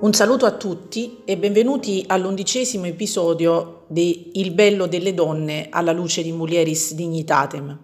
Un 0.00 0.12
saluto 0.12 0.46
a 0.46 0.52
tutti 0.52 1.22
e 1.24 1.36
benvenuti 1.36 2.04
all'undicesimo 2.06 2.86
episodio 2.86 3.82
di 3.88 4.30
Il 4.34 4.52
bello 4.52 4.86
delle 4.86 5.12
donne 5.12 5.66
alla 5.70 5.90
luce 5.90 6.22
di 6.22 6.30
Mulieris 6.30 6.94
Dignitatem. 6.94 7.76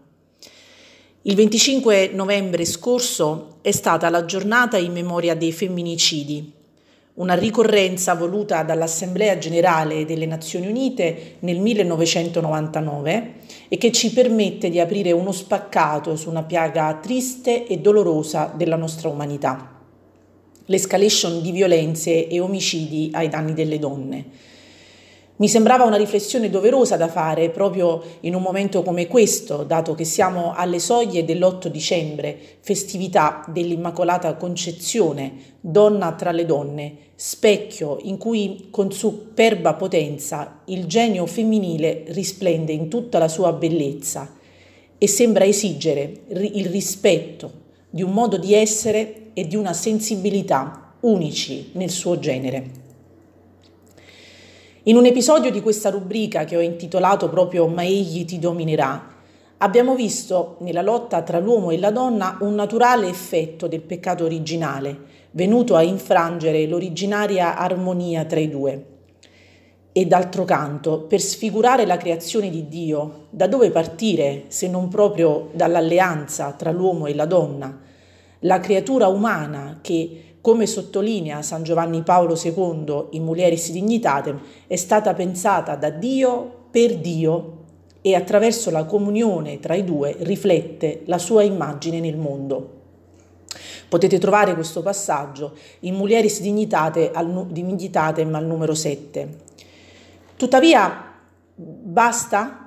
Il 1.22 1.34
25 1.34 2.10
novembre 2.14 2.64
scorso 2.66 3.56
è 3.62 3.72
stata 3.72 4.08
la 4.10 4.24
giornata 4.26 4.76
in 4.76 4.92
memoria 4.92 5.34
dei 5.34 5.50
femminicidi, 5.50 6.52
una 7.14 7.34
ricorrenza 7.34 8.14
voluta 8.14 8.62
dall'Assemblea 8.62 9.36
generale 9.38 10.04
delle 10.04 10.26
Nazioni 10.26 10.68
Unite 10.68 11.38
nel 11.40 11.58
1999 11.58 13.34
e 13.66 13.76
che 13.76 13.90
ci 13.90 14.12
permette 14.12 14.70
di 14.70 14.78
aprire 14.78 15.10
uno 15.10 15.32
spaccato 15.32 16.14
su 16.14 16.30
una 16.30 16.44
piaga 16.44 16.96
triste 17.02 17.66
e 17.66 17.78
dolorosa 17.78 18.52
della 18.54 18.76
nostra 18.76 19.08
umanità 19.08 19.73
l'escalation 20.66 21.42
di 21.42 21.50
violenze 21.50 22.28
e 22.28 22.40
omicidi 22.40 23.10
ai 23.12 23.28
danni 23.28 23.54
delle 23.54 23.78
donne. 23.78 24.52
Mi 25.36 25.48
sembrava 25.48 25.82
una 25.82 25.96
riflessione 25.96 26.48
doverosa 26.48 26.96
da 26.96 27.08
fare 27.08 27.50
proprio 27.50 28.00
in 28.20 28.36
un 28.36 28.42
momento 28.42 28.84
come 28.84 29.08
questo, 29.08 29.64
dato 29.64 29.96
che 29.96 30.04
siamo 30.04 30.54
alle 30.54 30.78
soglie 30.78 31.24
dell'8 31.24 31.66
dicembre, 31.66 32.38
festività 32.60 33.44
dell'Immacolata 33.48 34.36
Concezione, 34.36 35.56
donna 35.60 36.12
tra 36.12 36.30
le 36.30 36.46
donne, 36.46 36.96
specchio 37.16 37.98
in 38.02 38.16
cui 38.16 38.68
con 38.70 38.92
superba 38.92 39.74
potenza 39.74 40.60
il 40.66 40.86
genio 40.86 41.26
femminile 41.26 42.04
risplende 42.08 42.70
in 42.70 42.88
tutta 42.88 43.18
la 43.18 43.28
sua 43.28 43.52
bellezza 43.52 44.36
e 44.96 45.08
sembra 45.08 45.44
esigere 45.44 46.20
il 46.28 46.66
rispetto 46.66 47.62
di 47.90 48.02
un 48.02 48.12
modo 48.12 48.36
di 48.36 48.54
essere 48.54 49.23
e 49.34 49.46
di 49.46 49.56
una 49.56 49.72
sensibilità 49.72 50.94
unici 51.00 51.70
nel 51.74 51.90
suo 51.90 52.18
genere. 52.18 52.82
In 54.84 54.96
un 54.96 55.06
episodio 55.06 55.50
di 55.50 55.60
questa 55.60 55.90
rubrica 55.90 56.44
che 56.44 56.56
ho 56.56 56.60
intitolato 56.60 57.28
proprio 57.28 57.66
Ma 57.66 57.84
egli 57.84 58.24
ti 58.24 58.38
dominerà, 58.38 59.12
abbiamo 59.58 59.94
visto 59.94 60.56
nella 60.60 60.82
lotta 60.82 61.22
tra 61.22 61.38
l'uomo 61.38 61.70
e 61.70 61.78
la 61.78 61.90
donna 61.90 62.36
un 62.40 62.54
naturale 62.54 63.08
effetto 63.08 63.66
del 63.66 63.80
peccato 63.80 64.24
originale, 64.24 64.96
venuto 65.30 65.74
a 65.74 65.82
infrangere 65.82 66.66
l'originaria 66.66 67.56
armonia 67.56 68.24
tra 68.24 68.40
i 68.40 68.48
due. 68.50 68.86
E 69.90 70.06
d'altro 70.06 70.44
canto, 70.44 71.00
per 71.02 71.20
sfigurare 71.20 71.86
la 71.86 71.96
creazione 71.96 72.50
di 72.50 72.68
Dio, 72.68 73.26
da 73.30 73.46
dove 73.46 73.70
partire 73.70 74.44
se 74.48 74.68
non 74.68 74.88
proprio 74.88 75.48
dall'alleanza 75.52 76.52
tra 76.52 76.72
l'uomo 76.72 77.06
e 77.06 77.14
la 77.14 77.26
donna, 77.26 77.80
la 78.44 78.60
creatura 78.60 79.08
umana 79.08 79.78
che, 79.80 80.36
come 80.40 80.66
sottolinea 80.66 81.42
San 81.42 81.62
Giovanni 81.62 82.02
Paolo 82.02 82.38
II 82.40 83.06
in 83.10 83.24
Mulieris 83.24 83.70
Dignitatem, 83.70 84.40
è 84.66 84.76
stata 84.76 85.14
pensata 85.14 85.76
da 85.76 85.90
Dio 85.90 86.66
per 86.70 86.98
Dio 86.98 87.62
e 88.02 88.14
attraverso 88.14 88.70
la 88.70 88.84
comunione 88.84 89.60
tra 89.60 89.74
i 89.74 89.84
due 89.84 90.16
riflette 90.18 91.02
la 91.06 91.18
sua 91.18 91.42
immagine 91.42 92.00
nel 92.00 92.18
mondo. 92.18 92.82
Potete 93.88 94.18
trovare 94.18 94.54
questo 94.54 94.82
passaggio 94.82 95.56
in 95.80 95.94
Mulieris 95.94 96.40
Dignitatem 96.40 97.14
al 98.34 98.44
numero 98.44 98.74
7. 98.74 99.36
Tuttavia, 100.36 101.14
basta 101.54 102.63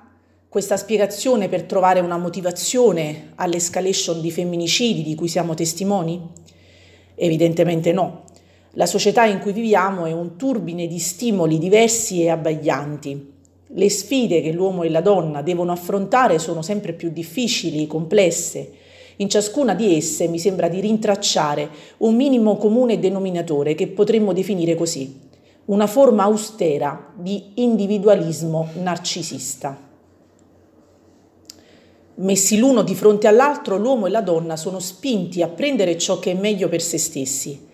questa 0.58 0.76
spiegazione 0.76 1.50
per 1.50 1.66
trovare 1.66 2.00
una 2.00 2.18
motivazione 2.18 3.34
all'escalation 3.36 4.20
di 4.20 4.32
femminicidi 4.32 5.04
di 5.04 5.14
cui 5.14 5.28
siamo 5.28 5.54
testimoni? 5.54 6.20
Evidentemente 7.14 7.92
no. 7.92 8.24
La 8.72 8.88
società 8.88 9.24
in 9.26 9.38
cui 9.38 9.52
viviamo 9.52 10.08
è 10.08 10.12
un 10.12 10.36
turbine 10.36 10.88
di 10.88 10.98
stimoli 10.98 11.60
diversi 11.60 12.24
e 12.24 12.30
abbaglianti. 12.30 13.34
Le 13.68 13.90
sfide 13.92 14.42
che 14.42 14.52
l'uomo 14.52 14.82
e 14.82 14.90
la 14.90 15.02
donna 15.02 15.44
devono 15.44 15.72
affrontare 15.72 16.40
sono 16.40 16.64
sempre 16.64 16.94
più 16.94 17.12
difficili, 17.12 17.86
complesse. 17.86 18.72
In 19.18 19.30
ciascuna 19.30 19.76
di 19.76 19.96
esse 19.96 20.28
mi 20.28 20.40
sembra 20.40 20.70
di 20.70 20.80
rintracciare 20.80 21.70
un 21.98 22.16
minimo 22.16 22.58
comune 22.58 22.98
denominatore 22.98 23.76
che 23.76 23.86
potremmo 23.90 24.34
definire 24.34 24.74
così, 24.74 25.20
una 25.66 25.86
forma 25.86 26.24
austera 26.24 27.14
di 27.16 27.52
individualismo 27.54 28.70
narcisista. 28.82 29.86
Messi 32.20 32.58
l'uno 32.58 32.82
di 32.82 32.96
fronte 32.96 33.28
all'altro, 33.28 33.78
l'uomo 33.78 34.08
e 34.08 34.10
la 34.10 34.22
donna 34.22 34.56
sono 34.56 34.80
spinti 34.80 35.44
a 35.44 35.48
prendere 35.48 36.00
ciò 36.00 36.18
che 36.18 36.32
è 36.32 36.34
meglio 36.34 36.68
per 36.68 36.82
se 36.82 36.98
stessi, 36.98 37.68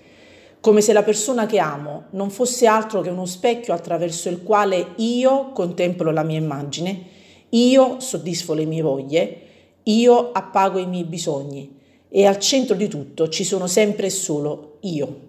come 0.59 0.81
se 0.81 0.91
la 0.91 1.01
persona 1.03 1.45
che 1.45 1.59
amo 1.59 2.07
non 2.11 2.29
fosse 2.29 2.67
altro 2.67 2.99
che 2.99 3.09
uno 3.09 3.25
specchio 3.25 3.73
attraverso 3.73 4.27
il 4.27 4.43
quale 4.43 4.95
io 4.97 5.51
contemplo 5.53 6.11
la 6.11 6.23
mia 6.23 6.39
immagine, 6.39 7.05
io 7.49 8.01
soddisfo 8.01 8.53
le 8.53 8.65
mie 8.65 8.81
voglie, 8.81 9.41
io 9.83 10.31
appago 10.33 10.77
i 10.77 10.87
miei 10.87 11.05
bisogni 11.05 11.79
e 12.09 12.25
al 12.25 12.37
centro 12.39 12.75
di 12.75 12.89
tutto 12.89 13.29
ci 13.29 13.45
sono 13.45 13.67
sempre 13.67 14.07
e 14.07 14.09
solo 14.09 14.77
io. 14.81 15.19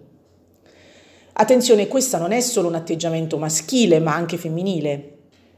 Attenzione, 1.31 1.87
questo 1.87 2.17
non 2.17 2.33
è 2.33 2.41
solo 2.41 2.67
un 2.67 2.75
atteggiamento 2.75 3.37
maschile, 3.37 3.99
ma 3.99 4.13
anche 4.13 4.35
femminile. 4.35 5.11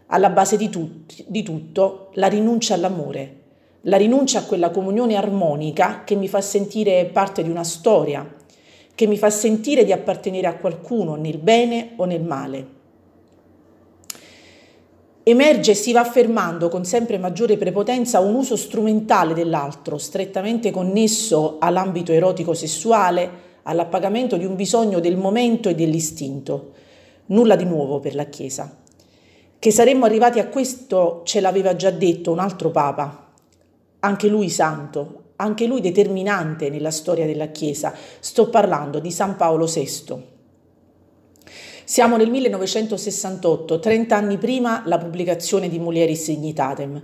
Alla 0.08 0.30
base 0.30 0.58
di, 0.58 0.70
tut- 0.70 1.26
di 1.28 1.42
tutto 1.42 2.12
la 2.14 2.28
rinuncia 2.28 2.74
all'amore, 2.74 3.37
la 3.88 3.98
rinuncia 3.98 4.40
a 4.40 4.44
quella 4.44 4.70
comunione 4.70 5.16
armonica 5.16 6.04
che 6.04 6.16
mi 6.16 6.28
fa 6.28 6.42
sentire 6.42 7.06
parte 7.06 7.42
di 7.42 7.50
una 7.50 7.64
storia, 7.64 8.36
che 8.94 9.08
mi 9.08 9.18
fa 9.18 9.30
sentire 9.30 9.86
di 9.86 9.94
appartenere 9.94 10.48
a 10.48 10.58
qualcuno 10.58 11.16
nel 11.16 11.38
bene 11.38 11.94
o 11.96 12.06
nel 12.06 12.24
male. 12.24 12.76
Emerge 15.24 15.72
e 15.72 15.76
si 15.76 15.92
va 15.92 16.02
affermando 16.02 16.70
con 16.70 16.86
sempre 16.86 17.18
maggiore 17.18 17.58
prepotenza 17.58 18.20
un 18.20 18.36
uso 18.36 18.56
strumentale 18.56 19.34
dell'altro, 19.34 19.98
strettamente 19.98 20.72
connesso 20.72 21.58
all'ambito 21.60 22.12
erotico-sessuale, 22.12 23.46
all'appagamento 23.64 24.38
di 24.38 24.46
un 24.46 24.56
bisogno 24.56 25.00
del 25.00 25.18
momento 25.18 25.70
e 25.70 25.76
dell'istinto. 25.76 26.72
Nulla 27.28 27.56
di 27.56 27.66
nuovo 27.66 28.00
per 28.00 28.16
la 28.16 28.26
Chiesa. 28.26 28.74
Che 29.60 29.72
saremmo 29.72 30.06
arrivati 30.06 30.40
a 30.40 30.48
questo 30.48 31.22
ce 31.26 31.42
l'aveva 31.42 31.76
già 31.76 31.90
detto 31.90 32.32
un 32.32 32.40
altro 32.40 32.72
Papa, 32.72 33.27
anche 34.00 34.28
lui 34.28 34.50
santo, 34.50 35.24
anche 35.38 35.66
lui 35.66 35.82
determinante 35.82 36.70
nella 36.70 36.92
storia 36.92 37.26
della 37.26 37.48
Chiesa. 37.48 37.94
Sto 38.20 38.50
parlando 38.50 39.00
di 39.00 39.12
San 39.12 39.36
Paolo 39.36 39.66
VI. 39.66 40.36
Siamo 41.84 42.18
nel 42.18 42.30
1968, 42.30 43.80
30 43.80 44.16
anni 44.16 44.38
prima 44.38 44.84
la 44.86 44.98
pubblicazione 44.98 45.70
di 45.70 45.80
Mulieris 45.80 46.28
Dignitatem, 46.28 47.02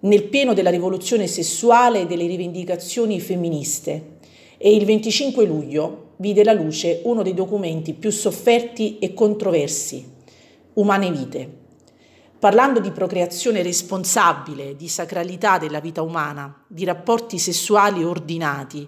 nel 0.00 0.24
pieno 0.24 0.54
della 0.54 0.70
rivoluzione 0.70 1.26
sessuale 1.26 2.00
e 2.00 2.06
delle 2.06 2.26
rivendicazioni 2.26 3.20
femministe 3.20 4.12
e 4.56 4.74
il 4.74 4.84
25 4.84 5.44
luglio 5.44 6.12
vide 6.16 6.44
la 6.44 6.52
luce 6.52 7.00
uno 7.04 7.22
dei 7.22 7.34
documenti 7.34 7.92
più 7.92 8.10
sofferti 8.10 8.98
e 8.98 9.12
controversi, 9.12 10.12
Umane 10.74 11.10
Vite 11.10 11.62
parlando 12.44 12.78
di 12.78 12.90
procreazione 12.90 13.62
responsabile, 13.62 14.76
di 14.76 14.86
sacralità 14.86 15.56
della 15.56 15.80
vita 15.80 16.02
umana, 16.02 16.54
di 16.66 16.84
rapporti 16.84 17.38
sessuali 17.38 18.04
ordinati, 18.04 18.86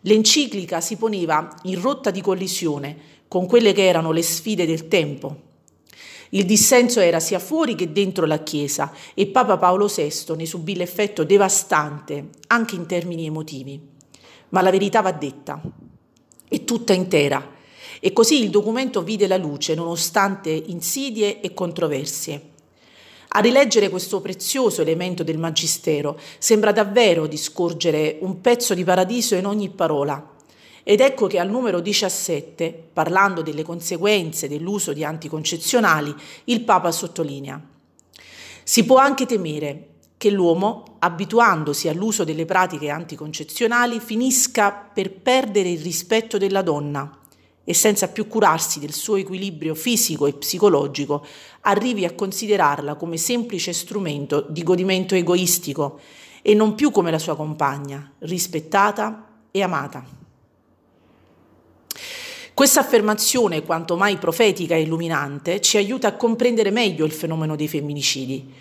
l'enciclica 0.00 0.80
si 0.80 0.96
poneva 0.96 1.54
in 1.64 1.82
rotta 1.82 2.10
di 2.10 2.22
collisione 2.22 2.96
con 3.28 3.44
quelle 3.44 3.74
che 3.74 3.84
erano 3.84 4.10
le 4.10 4.22
sfide 4.22 4.64
del 4.64 4.88
tempo. 4.88 5.36
Il 6.30 6.46
dissenso 6.46 7.00
era 7.00 7.20
sia 7.20 7.38
fuori 7.38 7.74
che 7.74 7.92
dentro 7.92 8.24
la 8.24 8.42
Chiesa 8.42 8.90
e 9.12 9.26
Papa 9.26 9.58
Paolo 9.58 9.86
VI 9.86 10.34
ne 10.34 10.46
subì 10.46 10.74
l'effetto 10.74 11.24
devastante 11.24 12.30
anche 12.46 12.74
in 12.74 12.86
termini 12.86 13.26
emotivi. 13.26 13.78
Ma 14.48 14.62
la 14.62 14.70
verità 14.70 15.02
va 15.02 15.12
detta, 15.12 15.60
è 16.48 16.64
tutta 16.64 16.94
intera. 16.94 17.52
E 18.00 18.12
così 18.14 18.42
il 18.42 18.48
documento 18.48 19.02
vide 19.02 19.26
la 19.26 19.36
luce 19.36 19.74
nonostante 19.74 20.48
insidie 20.48 21.42
e 21.42 21.52
controversie. 21.52 22.52
A 23.36 23.40
rileggere 23.40 23.88
questo 23.88 24.20
prezioso 24.20 24.80
elemento 24.80 25.24
del 25.24 25.38
Magistero 25.38 26.16
sembra 26.38 26.70
davvero 26.70 27.26
di 27.26 27.36
scorgere 27.36 28.18
un 28.20 28.40
pezzo 28.40 28.74
di 28.74 28.84
paradiso 28.84 29.34
in 29.34 29.44
ogni 29.44 29.70
parola. 29.70 30.34
Ed 30.84 31.00
ecco 31.00 31.26
che 31.26 31.40
al 31.40 31.50
numero 31.50 31.80
17, 31.80 32.90
parlando 32.92 33.42
delle 33.42 33.64
conseguenze 33.64 34.46
dell'uso 34.46 34.92
di 34.92 35.02
anticoncezionali, 35.02 36.14
il 36.44 36.60
Papa 36.60 36.92
sottolinea. 36.92 37.60
Si 38.62 38.84
può 38.84 38.98
anche 38.98 39.26
temere 39.26 39.88
che 40.16 40.30
l'uomo, 40.30 40.94
abituandosi 41.00 41.88
all'uso 41.88 42.22
delle 42.22 42.44
pratiche 42.44 42.88
anticoncezionali, 42.88 43.98
finisca 43.98 44.70
per 44.70 45.10
perdere 45.10 45.70
il 45.70 45.80
rispetto 45.80 46.38
della 46.38 46.62
donna 46.62 47.18
e 47.64 47.72
senza 47.72 48.08
più 48.08 48.28
curarsi 48.28 48.78
del 48.78 48.92
suo 48.92 49.16
equilibrio 49.16 49.74
fisico 49.74 50.26
e 50.26 50.34
psicologico, 50.34 51.24
arrivi 51.62 52.04
a 52.04 52.12
considerarla 52.12 52.94
come 52.94 53.16
semplice 53.16 53.72
strumento 53.72 54.46
di 54.48 54.62
godimento 54.62 55.14
egoistico 55.14 55.98
e 56.42 56.54
non 56.54 56.74
più 56.74 56.90
come 56.90 57.10
la 57.10 57.18
sua 57.18 57.36
compagna, 57.36 58.12
rispettata 58.18 59.28
e 59.50 59.62
amata. 59.62 60.04
Questa 62.52 62.80
affermazione, 62.80 63.64
quanto 63.64 63.96
mai 63.96 64.18
profetica 64.18 64.74
e 64.74 64.82
illuminante, 64.82 65.60
ci 65.60 65.78
aiuta 65.78 66.08
a 66.08 66.16
comprendere 66.16 66.70
meglio 66.70 67.04
il 67.04 67.12
fenomeno 67.12 67.56
dei 67.56 67.66
femminicidi. 67.66 68.52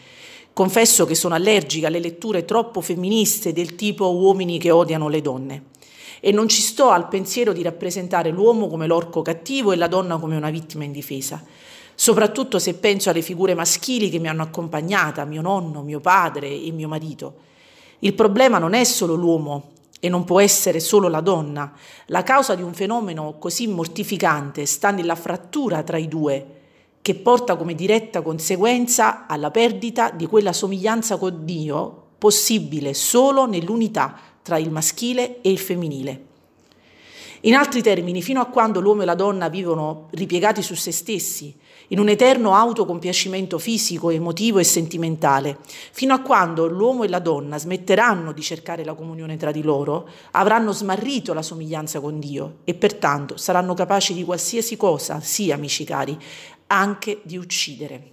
Confesso 0.53 1.05
che 1.05 1.13
sono 1.13 1.35
allergica 1.35 1.87
alle 1.87 1.99
letture 1.99 2.45
troppo 2.45 2.79
femministe 2.79 3.53
del 3.53 3.75
tipo 3.75 4.15
uomini 4.15 4.57
che 4.57 4.71
odiano 4.71 5.09
le 5.09 5.21
donne 5.21 5.71
e 6.25 6.31
non 6.31 6.47
ci 6.47 6.61
sto 6.61 6.89
al 6.89 7.09
pensiero 7.09 7.51
di 7.51 7.61
rappresentare 7.61 8.29
l'uomo 8.29 8.69
come 8.69 8.87
l'orco 8.87 9.21
cattivo 9.21 9.73
e 9.73 9.75
la 9.75 9.87
donna 9.87 10.17
come 10.17 10.37
una 10.37 10.51
vittima 10.51 10.85
indifesa, 10.85 11.43
soprattutto 11.95 12.59
se 12.59 12.75
penso 12.75 13.09
alle 13.09 13.21
figure 13.21 13.53
maschili 13.53 14.09
che 14.09 14.19
mi 14.19 14.29
hanno 14.29 14.43
accompagnata, 14.43 15.25
mio 15.25 15.41
nonno, 15.41 15.81
mio 15.81 15.99
padre 15.99 16.47
e 16.47 16.71
mio 16.71 16.87
marito. 16.87 17.33
Il 17.99 18.13
problema 18.13 18.57
non 18.57 18.73
è 18.73 18.85
solo 18.85 19.15
l'uomo 19.15 19.71
e 19.99 20.07
non 20.07 20.23
può 20.23 20.39
essere 20.39 20.79
solo 20.79 21.09
la 21.09 21.19
donna. 21.19 21.73
La 22.05 22.23
causa 22.23 22.55
di 22.55 22.61
un 22.61 22.73
fenomeno 22.73 23.35
così 23.37 23.67
mortificante 23.67 24.65
sta 24.65 24.91
nella 24.91 25.15
frattura 25.15 25.83
tra 25.83 25.97
i 25.97 26.07
due 26.07 26.45
che 27.01 27.15
porta 27.15 27.57
come 27.57 27.75
diretta 27.75 28.21
conseguenza 28.21 29.25
alla 29.27 29.51
perdita 29.51 30.09
di 30.09 30.25
quella 30.25 30.53
somiglianza 30.53 31.17
con 31.17 31.43
Dio 31.43 32.11
possibile 32.17 32.93
solo 32.93 33.45
nell'unità 33.45 34.31
tra 34.43 34.57
il 34.57 34.69
maschile 34.69 35.41
e 35.41 35.49
il 35.49 35.57
femminile. 35.57 36.25
In 37.45 37.55
altri 37.55 37.81
termini, 37.81 38.21
fino 38.21 38.39
a 38.39 38.45
quando 38.45 38.79
l'uomo 38.79 39.01
e 39.01 39.05
la 39.05 39.15
donna 39.15 39.49
vivono 39.49 40.07
ripiegati 40.11 40.61
su 40.61 40.75
se 40.75 40.93
stessi, 40.93 41.53
in 41.89 41.99
un 41.99 42.07
eterno 42.07 42.55
autocompiacimento 42.55 43.59
fisico, 43.59 44.09
emotivo 44.09 44.59
e 44.59 44.63
sentimentale, 44.63 45.59
fino 45.91 46.13
a 46.13 46.21
quando 46.21 46.67
l'uomo 46.67 47.03
e 47.03 47.09
la 47.09 47.19
donna 47.19 47.57
smetteranno 47.57 48.31
di 48.31 48.41
cercare 48.41 48.85
la 48.85 48.93
comunione 48.93 49.35
tra 49.35 49.51
di 49.51 49.61
loro, 49.61 50.07
avranno 50.31 50.71
smarrito 50.71 51.33
la 51.33 51.41
somiglianza 51.41 51.99
con 51.99 52.17
Dio 52.17 52.59
e 52.63 52.75
pertanto 52.75 53.35
saranno 53.35 53.73
capaci 53.73 54.13
di 54.13 54.23
qualsiasi 54.23 54.77
cosa, 54.77 55.19
sì 55.19 55.51
amici 55.51 55.83
cari, 55.83 56.17
anche 56.67 57.19
di 57.23 57.35
uccidere. 57.35 58.11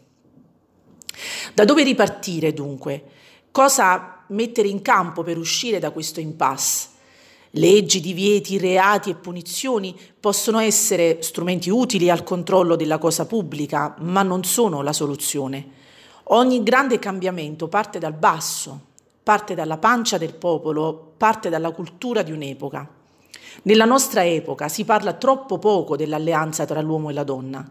Da 1.55 1.65
dove 1.65 1.85
ripartire 1.85 2.53
dunque? 2.53 3.05
Cosa 3.53 4.20
mettere 4.31 4.69
in 4.69 4.83
campo 4.83 5.23
per 5.23 5.39
uscire 5.39 5.79
da 5.79 5.91
questo 5.91 6.19
impasse? 6.21 6.89
Leggi, 7.55 8.01
divieti, 8.01 8.59
reati 8.59 9.11
e 9.11 9.15
punizioni 9.17 9.99
possono 10.19 10.61
essere 10.61 11.21
strumenti 11.21 11.69
utili 11.69 12.09
al 12.09 12.23
controllo 12.23 12.77
della 12.77 12.99
cosa 12.99 13.27
pubblica, 13.27 13.97
ma 13.99 14.23
non 14.23 14.45
sono 14.45 14.83
la 14.83 14.93
soluzione. 14.93 15.69
Ogni 16.25 16.63
grande 16.63 17.01
cambiamento 17.01 17.67
parte 17.67 17.99
dal 17.99 18.13
basso, 18.13 18.81
parte 19.23 19.55
dalla 19.55 19.79
pancia 19.79 20.17
del 20.17 20.35
popolo, 20.35 21.15
parte 21.17 21.49
dalla 21.49 21.73
cultura 21.73 22.23
di 22.23 22.31
un'epoca. 22.31 22.89
Nella 23.63 23.85
nostra 23.85 24.25
epoca 24.25 24.69
si 24.69 24.85
parla 24.85 25.15
troppo 25.15 25.59
poco 25.59 25.97
dell'alleanza 25.97 26.65
tra 26.65 26.81
l'uomo 26.81 27.11
e 27.11 27.13
la 27.13 27.25
donna. 27.25 27.69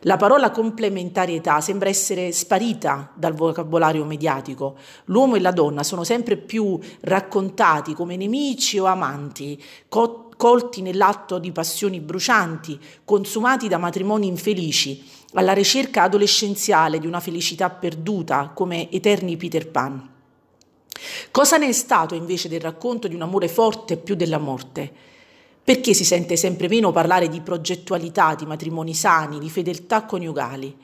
La 0.00 0.16
parola 0.16 0.50
complementarietà 0.50 1.60
sembra 1.60 1.88
essere 1.88 2.30
sparita 2.32 3.10
dal 3.14 3.34
vocabolario 3.34 4.04
mediatico. 4.04 4.76
L'uomo 5.06 5.36
e 5.36 5.40
la 5.40 5.50
donna 5.50 5.82
sono 5.82 6.04
sempre 6.04 6.36
più 6.36 6.78
raccontati 7.00 7.94
come 7.94 8.16
nemici 8.16 8.78
o 8.78 8.84
amanti, 8.84 9.62
co- 9.88 10.28
colti 10.36 10.82
nell'atto 10.82 11.38
di 11.38 11.52
passioni 11.52 12.00
brucianti, 12.00 12.78
consumati 13.04 13.68
da 13.68 13.78
matrimoni 13.78 14.26
infelici, 14.26 15.02
alla 15.34 15.52
ricerca 15.52 16.02
adolescenziale 16.02 16.98
di 16.98 17.06
una 17.06 17.20
felicità 17.20 17.70
perduta 17.70 18.50
come 18.54 18.90
eterni 18.90 19.36
Peter 19.36 19.70
Pan. 19.70 20.10
Cosa 21.30 21.56
ne 21.56 21.68
è 21.68 21.72
stato 21.72 22.14
invece 22.14 22.48
del 22.48 22.60
racconto 22.60 23.08
di 23.08 23.14
un 23.14 23.22
amore 23.22 23.48
forte 23.48 23.96
più 23.96 24.14
della 24.14 24.38
morte? 24.38 25.12
Perché 25.64 25.94
si 25.94 26.04
sente 26.04 26.36
sempre 26.36 26.68
meno 26.68 26.92
parlare 26.92 27.30
di 27.30 27.40
progettualità, 27.40 28.34
di 28.34 28.44
matrimoni 28.44 28.92
sani, 28.92 29.38
di 29.38 29.48
fedeltà 29.48 30.04
coniugali? 30.04 30.76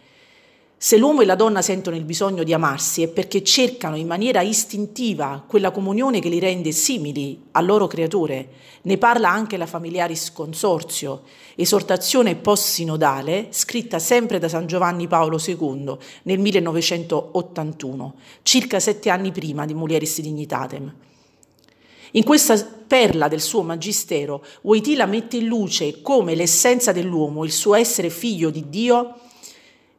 Se 0.83 0.97
l'uomo 0.97 1.21
e 1.21 1.27
la 1.27 1.35
donna 1.35 1.61
sentono 1.61 1.97
il 1.97 2.05
bisogno 2.05 2.43
di 2.43 2.55
amarsi 2.55 3.03
è 3.03 3.09
perché 3.09 3.45
cercano 3.45 3.97
in 3.97 4.07
maniera 4.07 4.41
istintiva 4.41 5.45
quella 5.47 5.71
comunione 5.71 6.21
che 6.21 6.31
li 6.31 6.39
rende 6.39 6.73
simili 6.73 7.39
al 7.51 7.67
loro 7.67 7.87
creatore. 7.87 8.49
Ne 8.85 8.97
parla 8.97 9.29
anche 9.29 9.59
la 9.59 9.67
Familiaris 9.67 10.33
Consorzio, 10.33 11.25
esortazione 11.57 12.37
post-sinodale 12.37 13.49
scritta 13.51 13.99
sempre 13.99 14.39
da 14.39 14.49
San 14.49 14.67
Giovanni 14.67 15.07
Paolo 15.07 15.39
II 15.39 15.99
nel 16.23 16.39
1981, 16.39 18.15
circa 18.41 18.81
sette 18.81 19.11
anni 19.11 19.31
prima 19.31 19.67
di 19.67 19.75
Mulieris 19.75 20.23
Dignitatem. 20.23 20.95
In 22.13 22.25
questa 22.25 22.57
perla 22.91 23.29
del 23.29 23.41
suo 23.41 23.63
magistero, 23.63 24.45
Wojtyla 24.63 25.07
mette 25.07 25.37
in 25.37 25.47
luce 25.47 26.03
come 26.03 26.35
l'essenza 26.35 26.91
dell'uomo, 26.91 27.45
il 27.45 27.53
suo 27.53 27.75
essere 27.75 28.11
figlio 28.11 28.51
di 28.51 28.69
Dio, 28.69 29.15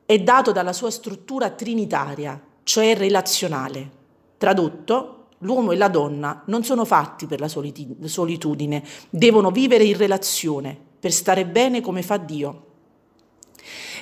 è 0.06 0.20
dato 0.20 0.52
dalla 0.52 0.74
sua 0.74 0.92
struttura 0.92 1.52
trinitaria, 1.52 2.42
cioè 2.64 2.98
relazionale. 2.98 3.90
Tradotto, 4.38 5.28
l'uomo 5.40 5.72
e 5.72 5.78
la 5.78 5.88
donna 5.88 6.44
non 6.48 6.66
sono 6.66 6.84
fatti 6.84 7.28
per 7.28 7.40
la 7.40 7.48
solitudine, 7.48 8.84
devono 9.10 9.52
vivere 9.52 9.86
in 9.86 9.96
relazione, 9.96 10.78
per 11.00 11.14
stare 11.14 11.46
bene 11.46 11.80
come 11.80 12.02
fa 12.02 12.18
Dio. 12.18 12.66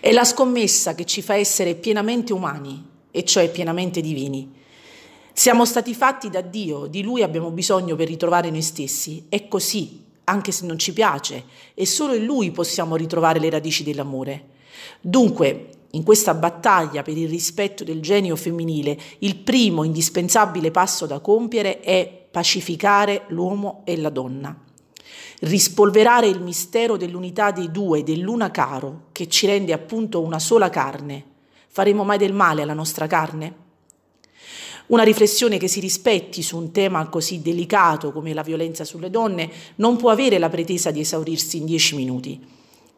È 0.02 0.12
la 0.12 0.24
scommessa 0.24 0.96
che 0.96 1.06
ci 1.06 1.22
fa 1.22 1.36
essere 1.36 1.76
pienamente 1.76 2.34
umani, 2.34 2.84
e 3.12 3.24
cioè 3.24 3.52
pienamente 3.52 4.02
divini. 4.02 4.58
Siamo 5.40 5.64
stati 5.64 5.94
fatti 5.94 6.30
da 6.30 6.42
Dio, 6.42 6.88
di 6.88 7.02
Lui 7.02 7.24
abbiamo 7.24 7.50
bisogno 7.50 7.96
per 7.96 8.10
ritrovare 8.10 8.50
noi 8.50 8.62
stessi. 8.62 9.28
È 9.30 9.48
così, 9.48 10.04
anche 10.26 10.52
se 10.52 10.66
non 10.66 10.78
ci 10.78 10.92
piace, 10.92 11.46
e 11.74 11.86
solo 11.86 12.14
in 12.14 12.26
Lui 12.26 12.52
possiamo 12.52 12.98
ritrovare 12.98 13.40
le 13.40 13.50
radici 13.50 13.84
dell'amore. 13.84 14.48
Dunque, 15.00 15.70
in 15.92 16.04
questa 16.04 16.34
battaglia 16.34 17.04
per 17.04 17.18
il 17.18 17.30
rispetto 17.30 17.86
del 17.86 18.02
genio 18.02 18.36
femminile, 18.36 19.00
il 19.20 19.38
primo 19.38 19.86
indispensabile 19.86 20.72
passo 20.72 21.06
da 21.06 21.20
compiere 21.20 21.80
è 21.80 22.28
pacificare 22.30 23.24
l'uomo 23.30 23.84
e 23.86 23.96
la 23.96 24.10
donna. 24.10 24.54
Rispolverare 25.40 26.28
il 26.28 26.42
mistero 26.42 26.98
dell'unità 26.98 27.52
dei 27.52 27.72
due, 27.72 28.04
dell'una 28.04 28.52
caro, 28.52 29.04
che 29.14 29.30
ci 29.30 29.46
rende 29.46 29.72
appunto 29.72 30.20
una 30.20 30.38
sola 30.38 30.70
carne. 30.70 31.24
Faremo 31.70 32.04
mai 32.04 32.18
del 32.18 32.34
male 32.34 32.62
alla 32.62 32.74
nostra 32.74 33.08
carne? 33.08 33.68
Una 34.90 35.04
riflessione 35.04 35.60
che 35.60 35.68
si 35.68 35.80
rispetti 35.80 36.42
su 36.42 36.58
un 36.58 36.72
tema 36.72 37.08
così 37.10 37.44
delicato 37.44 38.12
come 38.12 38.34
la 38.34 38.42
violenza 38.42 38.84
sulle 38.84 39.12
donne 39.12 39.52
non 39.76 39.98
può 39.98 40.10
avere 40.10 40.40
la 40.40 40.50
pretesa 40.50 40.90
di 40.90 41.02
esaurirsi 41.02 41.58
in 41.58 41.66
dieci 41.66 41.96
minuti, 41.96 42.44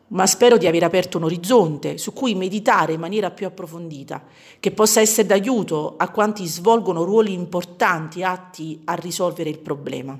ma 0.08 0.26
spero 0.26 0.56
di 0.56 0.68
aver 0.68 0.84
aperto 0.84 1.18
un 1.18 1.26
orizzonte 1.26 1.98
su 1.98 2.14
cui 2.14 2.34
meditare 2.34 2.94
in 2.94 3.02
maniera 3.02 3.30
più 3.30 3.46
approfondita, 3.46 4.24
che 4.62 4.72
possa 4.72 5.02
essere 5.02 5.28
d'aiuto 5.28 5.96
a 5.98 6.10
quanti 6.12 6.46
svolgono 6.48 7.04
ruoli 7.04 7.34
importanti 7.34 8.24
atti 8.24 8.80
a 8.86 8.94
risolvere 8.94 9.50
il 9.50 9.60
problema. 9.60 10.18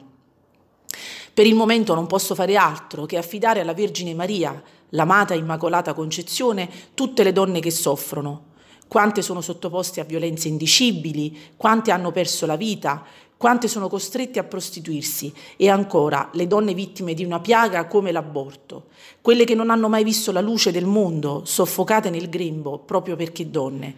Per 1.34 1.46
il 1.46 1.56
momento 1.56 1.96
non 1.96 2.06
posso 2.06 2.36
fare 2.36 2.58
altro 2.58 3.06
che 3.06 3.16
affidare 3.16 3.62
alla 3.62 3.74
Vergine 3.74 4.14
Maria, 4.14 4.62
l'amata 4.90 5.36
Immacolata 5.36 5.94
Concezione, 5.94 6.70
tutte 6.94 7.24
le 7.24 7.32
donne 7.32 7.62
che 7.62 7.72
soffrono, 7.72 8.50
quante 8.92 9.22
sono 9.22 9.40
sottoposte 9.40 10.02
a 10.02 10.04
violenze 10.04 10.50
indicibili, 10.50 11.54
quante 11.56 11.92
hanno 11.92 12.12
perso 12.12 12.46
la 12.46 12.58
vita, 12.58 13.02
quante 13.38 13.70
sono 13.70 13.88
costrette 13.88 14.38
a 14.38 14.44
prostituirsi 14.44 15.34
e 15.56 15.70
ancora 15.70 16.30
le 16.34 16.46
donne 16.46 16.74
vittime 16.74 17.14
di 17.14 17.24
una 17.24 17.40
piaga 17.40 17.88
come 17.88 18.12
l'aborto, 18.12 18.88
quelle 19.22 19.46
che 19.46 19.56
non 19.56 19.70
hanno 19.70 19.88
mai 19.88 20.04
visto 20.04 20.34
la 20.34 20.42
luce 20.42 20.74
del 20.74 20.84
mondo, 20.84 21.44
soffocate 21.46 22.10
nel 22.10 22.28
grembo 22.28 22.80
proprio 22.80 23.16
perché 23.16 23.50
donne. 23.50 23.96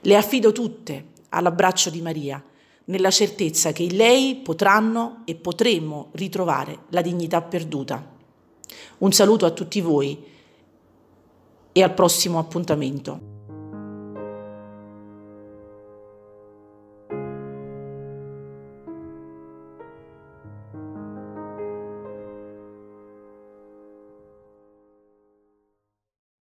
Le 0.00 0.16
affido 0.16 0.52
tutte 0.52 1.08
all'abbraccio 1.28 1.90
di 1.90 2.00
Maria, 2.00 2.42
nella 2.86 3.10
certezza 3.10 3.72
che 3.72 3.82
in 3.82 3.94
lei 3.94 4.36
potranno 4.36 5.20
e 5.26 5.34
potremo 5.34 6.08
ritrovare 6.12 6.84
la 6.88 7.02
dignità 7.02 7.42
perduta. 7.42 8.10
Un 9.00 9.12
saluto 9.12 9.44
a 9.44 9.50
tutti 9.50 9.82
voi 9.82 10.18
e 11.72 11.82
al 11.82 11.92
prossimo 11.92 12.38
appuntamento. 12.38 13.29